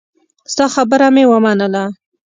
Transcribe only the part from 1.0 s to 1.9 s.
مې ومنله.